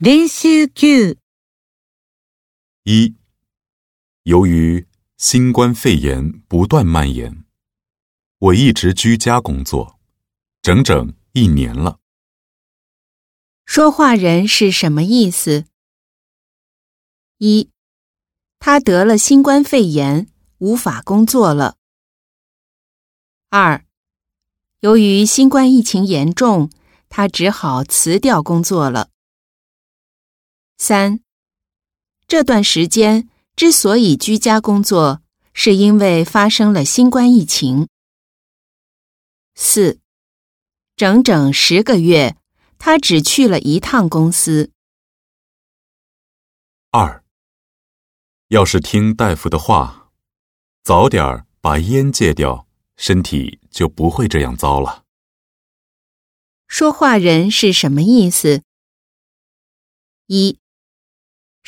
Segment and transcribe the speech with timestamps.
[0.00, 1.16] 練習9
[2.84, 3.16] 一，
[4.22, 4.86] 由于
[5.16, 7.44] 新冠肺炎不断蔓延，
[8.38, 9.98] 我一直居家工作，
[10.62, 11.98] 整整一年了。
[13.64, 15.64] 说话人是什么意思？
[17.38, 17.68] 一，
[18.60, 20.28] 他得了新冠肺炎，
[20.58, 21.76] 无法工作了。
[23.50, 23.84] 二，
[24.78, 26.70] 由于新冠疫情严重，
[27.08, 29.10] 他只好辞掉工作了。
[30.78, 31.20] 三，
[32.28, 35.20] 这段时间之所以居家工作，
[35.52, 37.88] 是因为发生了新冠疫情。
[39.56, 39.98] 四，
[40.94, 42.36] 整整十个月，
[42.78, 44.70] 他只去了一趟公司。
[46.92, 47.24] 二，
[48.46, 50.12] 要是听大夫的话，
[50.84, 55.04] 早点儿把烟戒掉，身体就不会这样糟了。
[56.68, 58.62] 说话人是什么意思？
[60.26, 60.58] 一，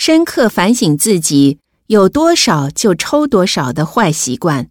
[0.00, 4.70] 深刻反省自己有多少就抽多少的坏习惯。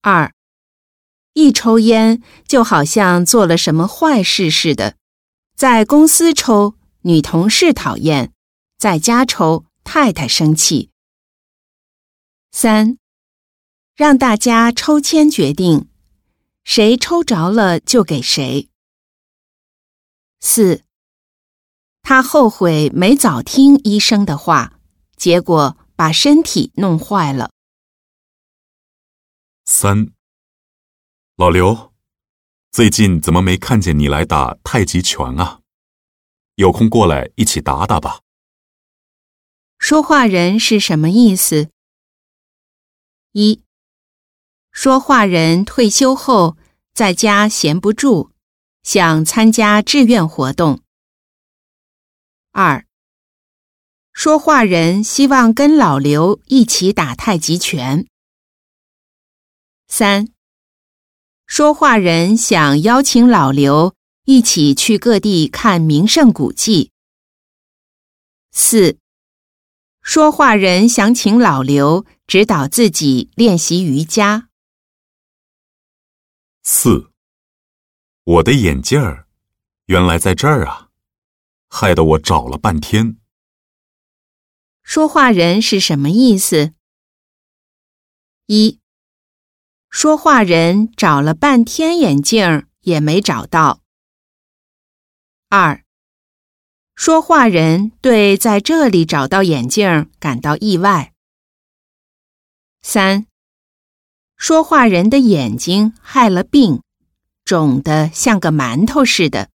[0.00, 0.34] 二，
[1.34, 4.96] 一抽烟就好像做了什么坏事似的，
[5.54, 8.30] 在公司抽，女同事讨厌；
[8.76, 10.90] 在家抽，太太生气。
[12.50, 12.98] 三，
[13.94, 15.88] 让大家抽签决定，
[16.64, 18.68] 谁抽着了就给谁。
[20.40, 20.82] 四，
[22.02, 24.78] 他后悔没早听医生的话，
[25.16, 27.50] 结果把身体弄坏了。
[29.64, 30.12] 三，
[31.36, 31.92] 老刘，
[32.72, 35.60] 最近怎么没看见你来打太极拳啊？
[36.56, 38.20] 有空过来一起打打吧。
[39.78, 41.70] 说话人是什么意思？
[43.32, 43.62] 一，
[44.72, 46.56] 说话人退休后
[46.92, 48.32] 在家闲不住，
[48.82, 50.80] 想参加志愿活动。
[52.52, 52.84] 二，
[54.12, 58.06] 说话人希望跟老刘一起打太极拳。
[59.86, 60.28] 三，
[61.46, 63.94] 说话人想邀请老刘
[64.24, 66.90] 一起去各地看名胜古迹。
[68.50, 68.98] 四，
[70.02, 74.48] 说话人想请老刘指导自己练习瑜伽。
[76.64, 77.10] 四，
[78.24, 79.28] 我的眼镜儿
[79.86, 80.89] 原来在这儿啊，
[81.72, 83.16] 害得我找了半天。
[84.82, 86.74] 说话人是什么意思？
[88.46, 88.80] 一，
[89.88, 93.80] 说话人找了半天眼镜也没找到。
[95.48, 95.84] 二，
[96.96, 101.12] 说话人对在这里找到眼镜感到意外。
[102.82, 103.26] 三，
[104.36, 106.82] 说话人的眼睛害了病，
[107.44, 109.50] 肿得像个馒头似的。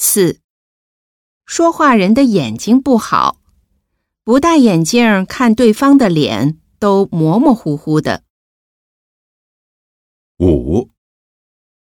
[0.00, 0.40] 四，
[1.44, 3.40] 说话人的眼睛不好，
[4.22, 8.22] 不戴眼镜看对方的脸都模模糊糊的。
[10.38, 10.88] 五，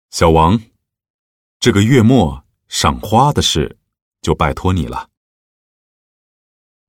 [0.09, 0.59] 小王，
[1.59, 3.77] 这个月末赏花的事
[4.19, 5.11] 就拜托你了。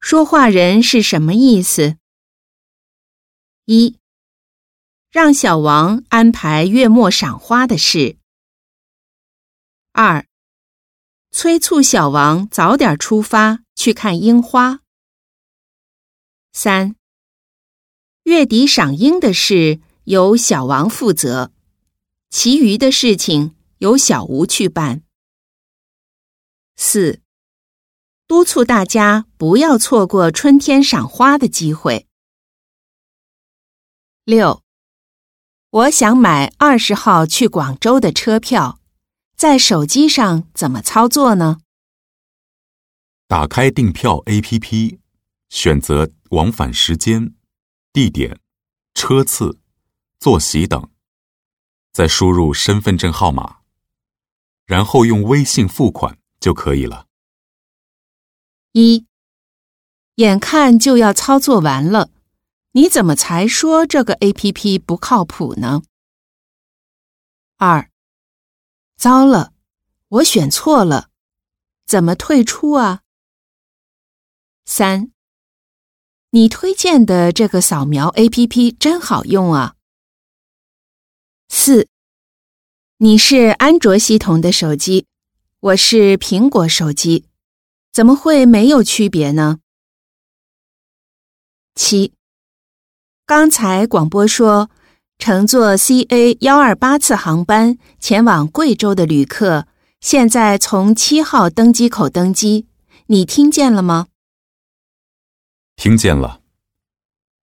[0.00, 1.98] 说话人是什么意思？
[3.66, 3.98] 一，
[5.10, 8.16] 让小王安排月末赏花的事。
[9.92, 10.26] 二，
[11.34, 14.80] 催促小王早点出发去看樱花。
[16.52, 16.94] 三，
[18.24, 21.50] 月底赏樱的事由小王负责，
[22.28, 25.02] 其余的事情由小吴去办。
[26.76, 27.22] 四，
[28.26, 32.06] 督促大家不要错过春天赏花的机会。
[34.24, 34.62] 六，
[35.70, 38.78] 我想买二十号去广州的车票，
[39.42, 41.58] 在手机上怎么操作呢？
[43.26, 45.00] 打开订票 APP，
[45.48, 47.34] 选择往返时间、
[47.92, 48.38] 地点、
[48.94, 49.58] 车次、
[50.20, 50.88] 坐席等，
[51.92, 53.62] 再输入身份证号码，
[54.64, 57.08] 然后用微信付款就可以了。
[58.70, 59.06] 一，
[60.14, 62.10] 眼看就要操作完了，
[62.74, 65.82] 你怎么才说这个 A.P.P 不靠谱呢？
[67.56, 67.90] 二，
[69.02, 69.52] 糟了，
[70.10, 71.10] 我选错了，
[71.84, 73.02] 怎么退出啊？
[74.64, 75.10] 三，
[76.30, 79.74] 你推荐的这个扫描 A.P.P 真好用啊。
[81.48, 81.88] 四，
[82.98, 85.08] 你是安卓系统的手机，
[85.58, 87.26] 我是苹果手机。
[87.90, 89.58] 怎么会没有区别呢？
[91.74, 92.14] 七，
[93.26, 94.70] 刚才广播说，
[95.24, 99.68] 乘坐 CA 幺二八次航班前往贵州的旅客
[100.00, 102.66] 现在从七号登机口登机，
[103.06, 104.08] 你听见了吗？
[105.76, 106.40] 听见了。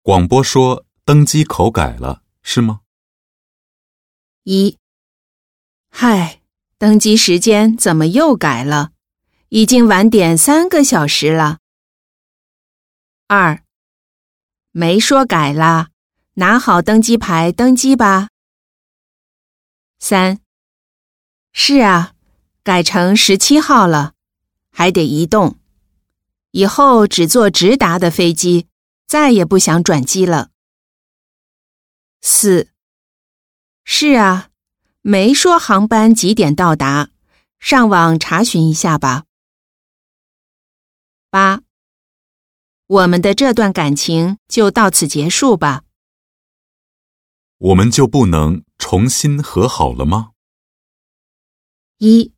[0.01, 2.81] 广播说登机口改了，是吗？
[4.43, 4.77] 一，
[5.89, 6.41] 嗨，
[6.77, 8.91] 登机时间怎么又改了？
[9.47, 11.59] 已经晚点三个小时了。
[13.27, 13.63] 二，
[14.73, 15.91] 没说改啦，
[16.39, 18.29] 拿好登机牌登机吧。
[19.99, 20.39] 三，
[21.51, 22.13] 是啊。
[22.61, 24.13] 改成十七号了，
[24.69, 25.57] 还得移动。
[26.51, 28.67] 以后只坐直达的飞机，
[29.07, 30.51] 再也不想转机了。
[32.21, 32.69] 四，
[33.83, 34.49] 是啊，
[35.01, 37.09] 没说航班几点到达，
[37.59, 39.23] 上网查询一下吧。
[41.31, 41.61] 八，
[42.85, 45.83] 我们的这段感情就到此结束吧。
[47.59, 50.31] 我们就不能重新和好了吗？
[51.97, 52.31] 一。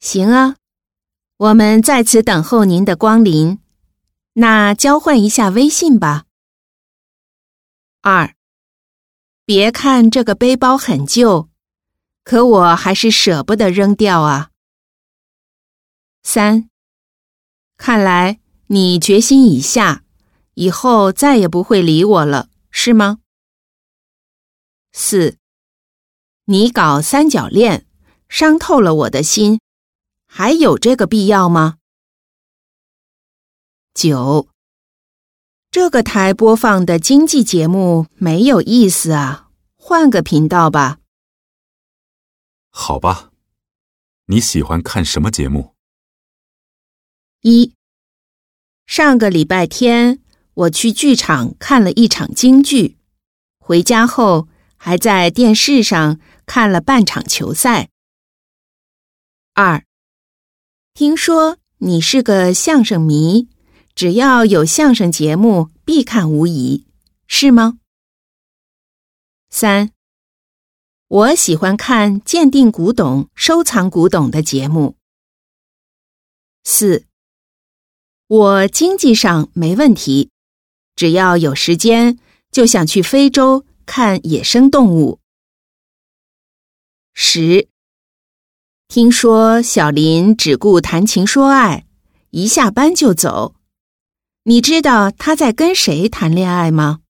[0.00, 0.56] 行啊，
[1.38, 3.58] 我们在此等候您的光临。
[4.34, 6.26] 那交换一下微信吧。
[8.02, 8.34] 二，
[9.46, 11.48] 别看这个背包很旧，
[12.22, 14.50] 可我还是舍不得扔掉啊。
[16.22, 16.68] 三，
[17.78, 20.04] 看来你决心已下，
[20.52, 23.20] 以后再也不会理我了，是吗？
[24.92, 25.38] 四，
[26.44, 27.86] 你搞三角恋，
[28.28, 29.58] 伤透了我的心。
[30.26, 31.78] 还有这个必要吗？
[33.94, 34.48] 九，
[35.70, 40.98] 这个台播放的经济节目没有意思啊，换个频道吧。
[42.70, 43.30] 好吧，
[44.26, 45.74] 你喜欢看什么节目？
[47.42, 47.74] 一，
[48.86, 50.22] 上个礼拜天
[50.54, 52.96] 我去剧场看了一场京剧，
[53.58, 54.48] 回家后
[54.84, 57.88] 还在电视上看了半场球赛。
[59.54, 59.84] 二。
[60.92, 63.48] 听说你是个相声迷，
[63.94, 66.84] 只要有相声节目必看无疑，
[67.28, 67.78] 是吗？
[69.50, 69.92] 三，
[71.06, 74.96] 我喜欢看鉴定古董、收藏古董的节目。
[76.64, 77.04] 四，
[78.26, 80.30] 我经济上没问题，
[80.96, 82.18] 只要有时间
[82.50, 85.20] 就想去非洲看野生动物。
[87.14, 87.68] 十。
[88.88, 91.86] 听说小林只顾谈情说爱，
[92.30, 93.54] 一下班就走。
[94.44, 97.00] 你知道他在跟谁谈恋爱吗？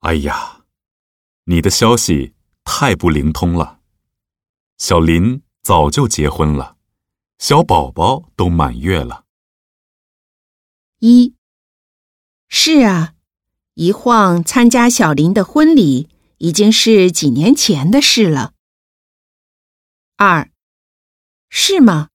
[0.00, 0.64] 哎呀，
[1.44, 2.34] 你的消息
[2.64, 3.80] 太不灵通了。
[4.78, 6.76] 小林早就结婚了，
[7.38, 9.24] 小宝宝都满月了。
[10.98, 11.34] 一，
[12.48, 13.14] 是啊，
[13.80, 18.52] 一晃参加小林的婚礼已经是几年前的事了。
[20.16, 20.50] 二，
[21.48, 22.10] 是吗？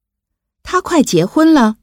[0.61, 1.77] 他快结婚了，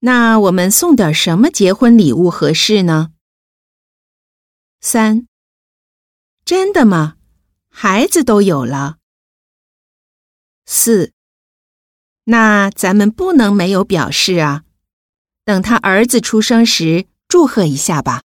[0.00, 3.12] 那我们送点什么结婚礼物合适呢？
[4.80, 5.28] 三，
[6.44, 7.18] 真的吗？
[7.68, 8.96] 孩子都有了。
[10.66, 11.12] 四，
[12.24, 14.64] 那咱们不能没有表示啊，
[15.44, 18.22] 等他儿子出生时祝贺一下吧。